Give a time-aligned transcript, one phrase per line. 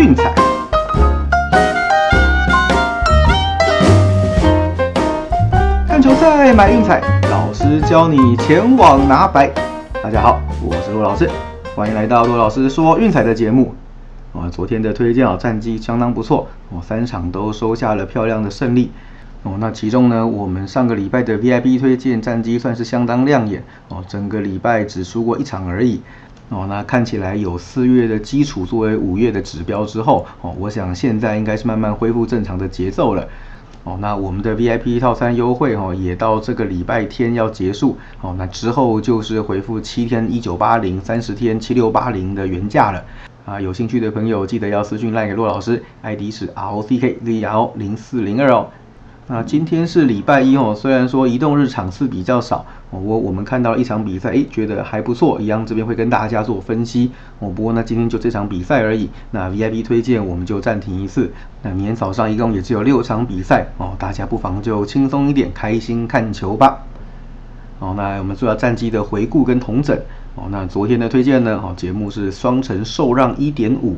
[0.00, 0.32] 运彩。
[5.86, 9.50] 看球赛买运彩，老师教你前往拿白。
[10.02, 11.28] 大家好，我是陆老师，
[11.74, 13.74] 欢迎来到陆老师说运彩的节目。
[14.32, 18.90] 啊，昨天的推荐啊，战绩相当不错，我，三场都收下了漂亮的胜利。
[19.42, 26.00] 哦，那其中呢，我们上个礼拜的 VIP 推荐战绩算是相当亮眼，哦，整个礼拜只输过一场而已。
[26.50, 33.26] 哦，那看起来有四月的基础作为五月的指标之后，哦，我想现在应该是慢慢恢复正常的节奏了。
[33.84, 37.96] 哦，那我们的 VIP 套餐优惠哦，也到这个礼拜天要结束。
[38.20, 43.04] 哦，那之后就是回复七天一九八零，三十天七六八零的原价了。
[43.46, 48.66] 啊，有兴趣的朋友记得要私讯赖给骆老师，ID 是 R O C K Z L 零四零二哦。
[49.28, 52.66] 那今天是礼拜一哦，虽然说移动日场次比较少，
[52.98, 57.48] 我我们看到一场比赛，诶，觉得还不错，一样这边会跟大家做分析哦。
[57.48, 61.30] 不过呢，今天就这场比赛而已，那 VIP 推荐我们就暂停一次。
[61.62, 66.84] 那明天早上一共也只有六场比赛哦，大家不妨就轻松一点，开心看球吧。
[67.78, 69.96] 哦，那我们做下战绩的回顾跟同整
[70.34, 70.48] 哦。
[70.50, 73.96] 那昨天的推荐呢，哦，节目是双城受让一点五，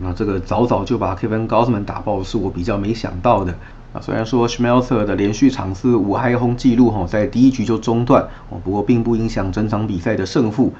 [0.00, 3.54] 那这个早早就把 Kevin Gausman 打爆，是我比较没想到的。
[3.92, 10.72] 啊，虽然说 Schmelzer 的连续场次五嗨轰记录哈，在第一局就中断哦，不过并不影响整场比赛的胜负。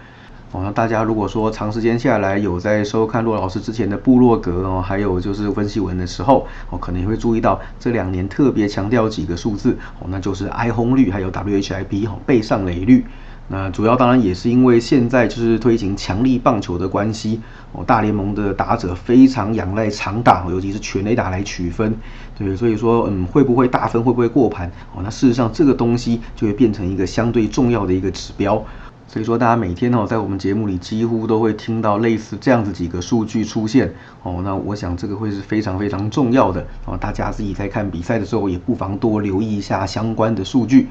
[0.52, 13.04] 哦，那大家如果说长时间下来有在收看骆老师之前的部落格哦，还有就是分析文的时候，哦，可能也会注意到这两年特别强调几个数字哦，那就是挨轰率还有 WHIP 哦，背上垒率。
[13.52, 17.40] 那主要当然也是因为现在就是推行强力棒球的关系
[17.72, 21.94] 哦，大联盟的打者非常仰赖长打，尤其是全垒打来取分，
[22.36, 25.02] 对，所以说嗯会不会大分会不会过盘哦？
[25.04, 28.64] 那事实上这个东西就会变成一个相对重要的一个指标，
[29.06, 40.88] 所以说大家每天哦在我们节目里几乎都会听到类似这样子几个数据出现哦，那我想这个会是非常非常重要的哦，大家自己在看比赛的时候也不妨多留意一下相关的数据。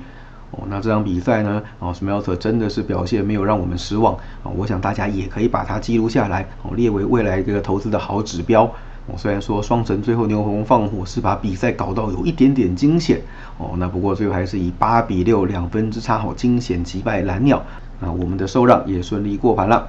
[0.51, 1.61] 哦，那这场比赛呢？
[1.77, 4.49] 哦，Smelter 真的是表现没有让我们失望啊！
[4.55, 8.63] 我想大家也可以把它记录下来，哦，列为未来这个投资的好指标。
[9.05, 13.21] 哦，虽然说双城最后牛棚放火是把比赛搞到有一点点惊险，
[13.59, 17.61] 哦，那不过最后还是以八比六两分之差，好惊险击败蓝鸟。
[17.99, 19.87] 那我们的受让也顺利过盘了。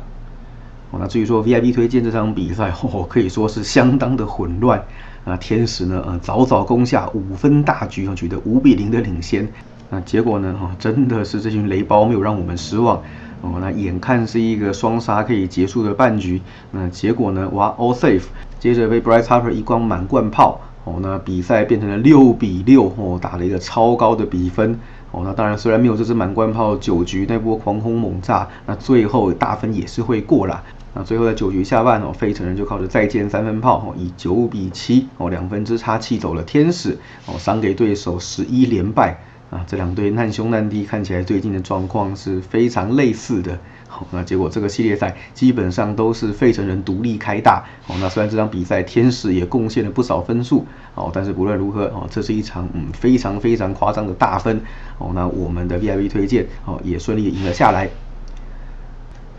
[0.91, 4.83] 哦，那至于说 VIP 推荐这场比赛，哦，可以说是相当的混乱。
[5.25, 9.47] 啊，天使呢，呃，早早攻下五分大局，哦，取得五比零的领先。
[9.93, 10.55] 那结果呢？
[10.59, 13.03] 哈，真的是这群雷包没有让我们失望
[13.41, 13.59] 哦。
[13.61, 16.41] 那眼看是一个双杀可以结束的半局，
[16.71, 17.49] 那结果呢？
[17.51, 18.23] 哇，all safe，
[18.61, 21.01] 接着被 Bryce Harper 一光满贯炮哦。
[21.03, 24.79] 那比赛变成了六比六哦，打了一个超高的比分
[25.11, 25.23] 哦。
[25.25, 30.63] 那当然，虽然没有这支满贯炮九局那波狂轰猛炸，那最后大分也是会过啦。
[30.95, 36.97] 那最后在九局下半哦，费城人就靠着再见三分炮哦，以九比七哦两分之差气走了天使
[37.27, 39.19] 哦，赏给对手十一连败。
[39.51, 43.59] 啊，这两队难兄难弟，看起来最近的状况是非常类似的。
[43.89, 47.65] 好，那结果这个系列赛基本上都是费城人独立开大。
[47.89, 54.61] 哦，那虽然这场比赛天使也贡献了不少分数，哦，但是不论如何，哦，这是一场嗯非常非常夸张的大分。
[54.99, 57.91] 哦，那我们的 VIP 推荐哦也顺利赢了下来。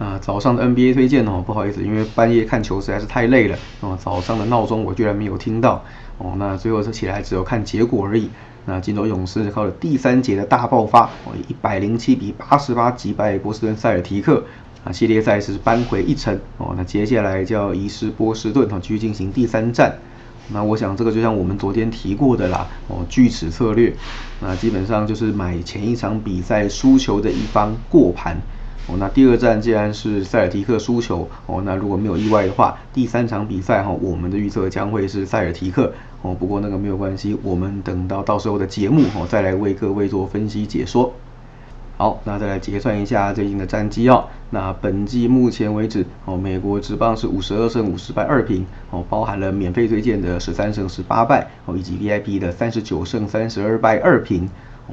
[0.01, 3.55] 啊，早上的 NBA 推荐哦，不好意思，因为半夜看球实在是太累了。
[3.81, 5.83] 哦，早上的闹钟我居然没有听到。
[6.17, 8.27] 哦，那最后是起来只有看结果而已。
[8.65, 14.43] 那金州勇士靠着第三节的大爆发，哦，一百零七比八十八击败波士顿塞尔提克，
[14.83, 19.95] 啊，系列赛是扳回一城，哦，那接下来就要移师波士顿，哦，继续进行第三战。
[20.51, 23.93] 那我想这个就像我们昨天提过的啦，哦，锯齿策略，
[24.39, 28.35] 那基本上就是买前一场比赛输球的一方过盘。
[28.87, 35.93] 哦，那第二站既然是塞尔提克输球，哦，那如果没有意外的话，第三场比赛哈，我们的预测将会是塞尔提克。
[36.23, 41.13] 哦，不过那个没有关系，我们等到到时候的节目哦，再来为各位做分析解说。
[41.97, 44.25] 好，那再来结算一下最近的战绩哦。
[44.49, 54.49] 那本季目前为止，哦，美国职棒是五十二胜五十败二平，哦，包含了免费推荐的十三胜十八败，哦，以及 VIP 的三十九胜三十二败二平。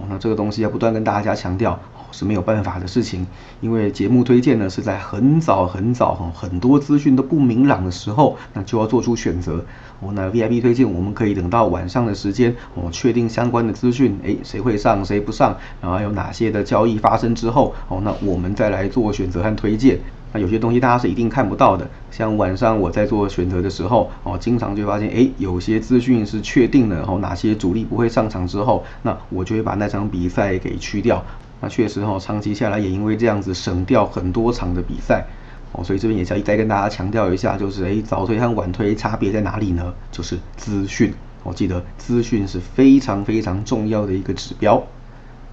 [0.08, 1.78] 那这个东西要不断跟大家强调。
[2.10, 3.26] 是没有办法的事情，
[3.60, 9.62] 因为节目推荐呢是在很早很早哈，很多资讯都不明朗的时候，那就要做出选择。
[10.00, 19.98] 哦，那 VIP 推荐我们可以等到晚上的时间，哦，确定相关的资讯，诶，谁会上谁不上，然后有哪些的交易发生之后，哦，那我们再来做选择和推荐。
[20.32, 31.24] 那有些东西大家是一定看不到的，像晚上我在做选择的时候，哦，经常就发现，诶，有些资讯是确定的，然后哪些主力不会上场之后，那我就会把那场比赛给去掉。
[31.60, 35.26] 那确实哈，长期下来也因为这样子省掉很多场的比赛。
[35.72, 39.94] 哦，所以这边也再再跟大家强调一下，就是诶，早推和晚推差别在哪里呢？
[40.10, 41.12] 就是资讯。
[41.44, 44.76] 我记得资讯是非常非常重要的一个指标。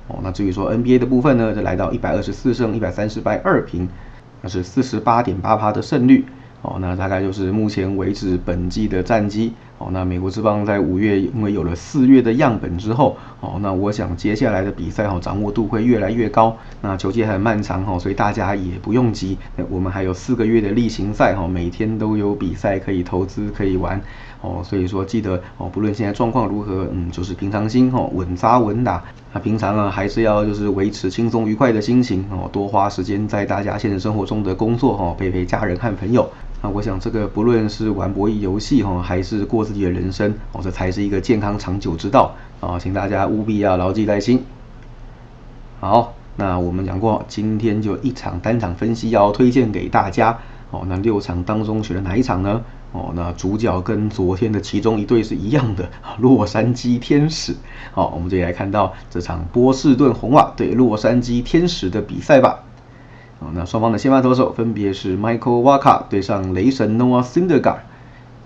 [0.07, 3.87] 哦，那至于说 NBA 的部分呢，就来到一百二十四胜一百三十败二平，
[4.41, 6.25] 那是四十八点八趴的胜率。
[6.61, 9.53] 哦，那大概就是目前为止本季的战绩。
[9.77, 16.55] 哦，那美国之棒在五月因为有了四月的样本之后，哦，那我想接下来的比赛哈掌握度会越来越高。
[16.81, 19.37] 那球季很漫长哈，所以大家也不用急。
[19.69, 24.01] 我们还有四个月的例行赛哈，每天都有比赛可以投资可以玩。
[24.39, 29.03] 哦，所以说记得哦，不论现在状况如何，嗯，就是平常心哦，稳扎稳打。
[29.33, 36.29] 那平常啊，还是要就是维持轻松愉快的心情哦，多花时间在大家现实生活中的工作哈，陪陪家人和朋友。
[36.65, 44.43] 那我想这个不论是玩博弈游戏哈，还是过自己的人生哦，这才是一个健康长久之道啊，请大家务必要牢记在心。
[45.79, 50.39] 好，那我们讲过，今天就一场单场分析要推荐给大家
[50.71, 50.81] 哦。
[50.87, 52.63] 那六场当中选了哪一场呢？
[52.93, 55.87] 哦，那主角跟昨天的其中一对是一样的，
[56.17, 57.55] 洛杉矶天使。
[57.91, 62.63] 好，我们这里来看到这场波士顿红袜对洛杉矶天使的比赛吧。
[63.53, 67.79] 那双方的先发投手分别是 Michael Waka 对上雷神 Noah Syndergaard。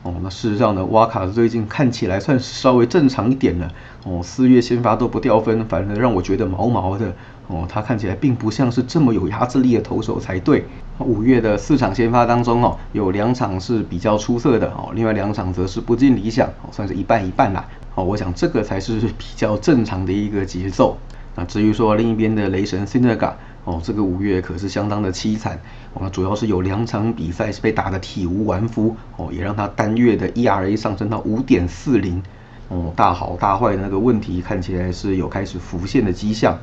[0.01, 3.69] 哦，那事实上呢，瓦卡最近看起来算是稍微正常一点了。
[4.05, 7.13] 哦，四月先发都不掉分，反而让我觉得毛毛的。
[7.47, 10.63] 哦，他看起来并不像是这么有压制力的投手才对。
[10.99, 17.65] 五月的四场先发当中，哦，有两场是比较出色的，哦，另外两场则是不尽理想，哦，算是一半一半啦。
[17.95, 20.97] 哦，我想这个才是比较正常的一个节奏。
[21.35, 23.37] 那至于说另一边的雷神 s i n d e r g a
[23.69, 25.59] 哦，这个五月可是相当的凄惨。
[25.93, 32.23] 哦，主要是有两场比赛是被打得体无完肤，哦，也让他单月的 ERA 上升到五点四零。
[32.69, 36.57] 哦，大好大坏的那个问题看起来是有开始浮现的迹象。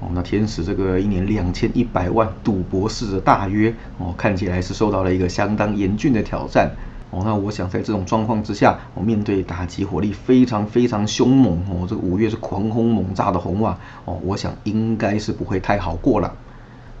[0.00, 6.70] 哦，那天使这个一年两千一百万赌博式的大约，哦，看起来是受到了一个相当严峻的挑战。
[7.10, 16.34] 哦，那我想在这种状况之下，哦，面对打击火力非常非常凶猛，哦，这个五月是狂轰猛炸的红袜，哦，我想应该是不会太好过了。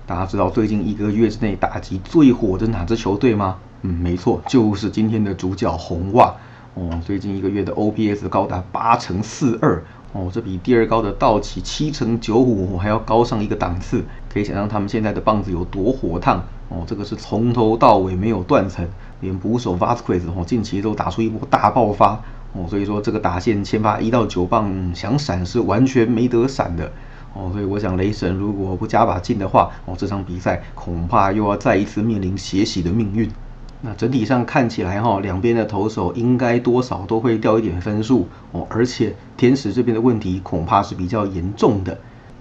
[0.06, 3.56] 大家知道最近一个月之内打击最火的哪支球队吗？
[3.82, 6.32] 嗯，没错，就是今天的主角红袜。
[6.74, 9.82] 哦，最近一个月的 OPS 高达八乘四二。
[10.12, 16.84] 哦，这比第二高的道奇七乘九五还要高上一个档次，可以想象他们现在的棒子有多火烫哦。
[16.86, 18.88] 这个是从头到尾没有断层，
[19.20, 22.64] 连捕手 Vasquez 哦近期都打出一波大爆发哦。
[22.68, 26.92] 所以说这个打线先发一到九棒想闪是完全没得闪的
[27.36, 27.50] 哦。
[27.52, 33.30] 所以我想雷神如果不加把劲的话哦，这场比赛恐怕又要再一次面临血洗的命运。
[33.82, 41.96] 那整体上看起来哈，两边的投手应该多少都会掉一点分数哦，而且天使这边的问题恐怕是比较严重的。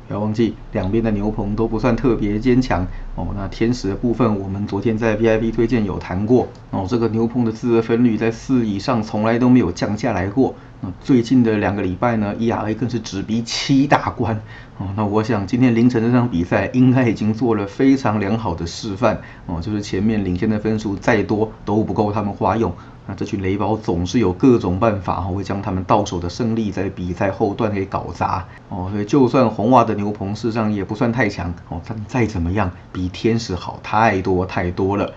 [0.07, 3.27] 不要忘记，两边的牛棚都不算特别坚强哦。
[3.35, 10.53] 那天使的部分，我们昨天在 VIP 推荐有谈过哦，这个牛棚的自责分率在四以上，从来都没有降下来过。
[10.81, 14.35] 那最近的两个礼拜呢，ERA 更是直逼七大关
[14.77, 14.87] 哦。
[14.95, 22.73] 那我想今天凌晨这场比赛应该已经做了非常良好的示范哦，就是前面领先的分数再多都不够他们花用。
[23.07, 28.89] 那这群雷包总是有各种办法哈，会将他们到手的胜利在比赛后段给搞砸哦。
[28.91, 35.13] 所以就算红袜的牛棚事实上也不算太强哦，但再怎么样比天使好太多太多了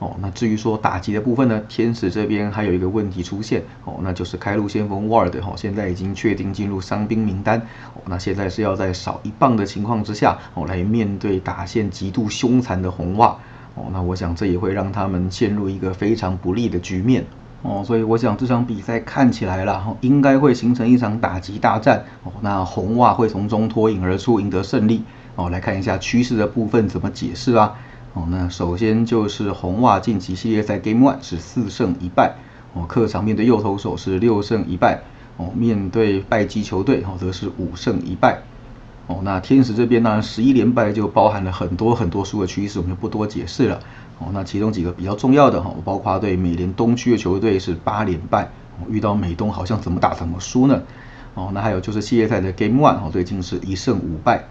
[0.00, 0.16] 哦。
[0.20, 7.60] 那至于说打击的部分呢，天使这边还有一个问题出现哦，那就是开路先锋 Ward 哈，现在已经确定进入伤兵名单
[7.94, 8.02] 哦。
[8.06, 13.36] 那现在是要在少一棒的情况之下哦，来面对打线极度凶残的红袜。
[13.76, 17.24] 哦，那我想这也会让他们陷入一个非常不利的局面
[17.62, 22.32] 哦，所以我想这场比赛看起来了，应该会形成一场打击大战哦。
[22.40, 25.04] 那红袜会从中脱颖而出，赢得胜利
[25.36, 25.50] 哦。
[25.50, 27.78] 来看一下趋势的部分怎么解释啊？
[28.12, 32.34] 哦，那首先就是红袜晋级系列赛 Game One 是四胜一败
[32.74, 35.02] 哦，客场面对右投手是六胜一败
[35.36, 38.40] 哦，面对败绩球队哦则是五胜一败。
[39.06, 43.80] 哦，那天使这边呢，十一连败就包含了很多很多输的趋势，我们就不多解释了。
[44.18, 48.50] 哦，那其中几个比较重要的哈，包括对美联东区的球队是八连败，
[48.88, 50.82] 遇到美东好像怎么打怎么输呢？
[51.34, 54.44] 哦，那还有就是系列赛的 Game One 哦，最近是一胜五败。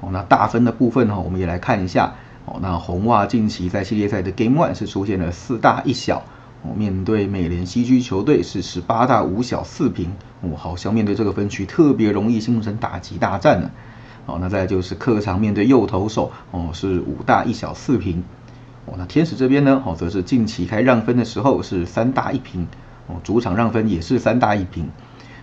[0.00, 2.14] 哦，那大分的部分哈，我们也来看一下。
[2.44, 6.24] 哦，那红袜近期在系列赛的 Game One 是出现了四大一小。
[6.64, 13.70] 哦，面对美联西区球队是十八大五小四平，哦，好像面对这个分区特别容易形成打击大战呢。
[14.26, 18.22] 哦，那再就是客场面对右投手，哦，是五大一小四平。
[18.86, 22.68] 哦，那天使这边呢，哦，则是近期开让分的时候是三大一平，
[23.08, 24.88] 哦，主场让分也是三大一平。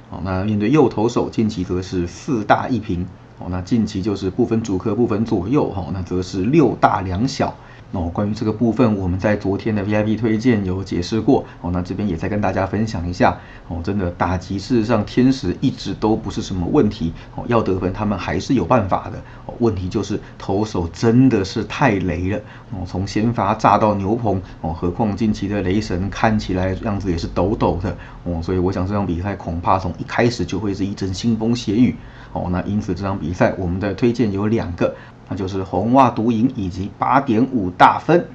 [0.10, 3.06] 哦，那面对右投手近期则是四大一平。
[3.40, 7.56] 哦，那近期就是不分主客不分左右，哈，那则是六大两小。
[7.92, 13.36] 哦，关于这个部分，我们在昨天的 VIP 推荐有解释过哦，那这边也再跟大家分享一下
[13.68, 13.82] 哦。
[13.84, 19.18] 真的打击，事实上天使一直都不是什么问题哦，要得分他们还是有办法的
[19.48, 19.56] 哦。
[19.58, 22.38] 问题就是投手真的是太雷了
[22.70, 31.96] 哦，从先发炸到牛棚哦，何况近期的雷神看起来样子也是抖抖的哦，所以我想这场比赛恐怕从一开始就会是一阵腥风血雨
[32.34, 32.48] 哦。
[32.52, 34.96] 那因此这场比赛我们的推荐有两个。
[35.32, 38.26] 那就是红袜独赢以及八点五大分，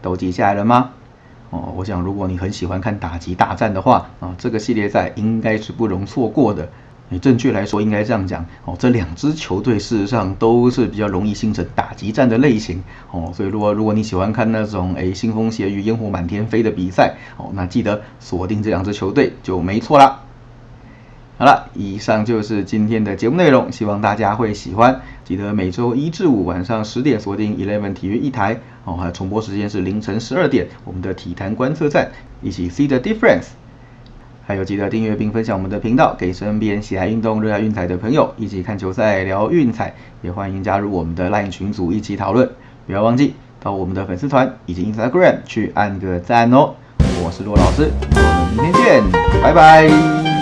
[0.00, 0.90] 都记下来了吗？
[1.50, 6.68] 哦，我想如果你很喜欢看打击大战的话，啊，这个系列赛应该是不容错过的。
[7.08, 20.20] 你正确来说应该这样讲，哦，这两支球队事实上都是比较容易形成打击战的类型，哦，所以如果如果你喜欢看那种诶腥风血雨、烟火满天飞的比赛，哦，那记得锁定这两支球队就没错啦。
[21.38, 25.00] 好了，以上就是今天的节目内容，希望大家会喜欢。
[25.24, 32.10] 记得每周一至五晚上十点锁定 Eleven 体育一台哦，还有重播时间是凌晨十二点，我们的体坛观测站
[32.42, 33.44] 一起 see the difference。
[34.44, 42.50] 还有记得订阅并分享我们的频道，给身边喜爱运动、热爱运彩的朋友一起看球赛、聊运彩，也欢迎加入我们的 LINE 群组一起讨论。
[42.84, 46.74] 不要忘记到我们的粉丝团以及 Instagram 去按个赞哦。
[47.22, 50.37] 我是骆老师，我们明天见，拜拜。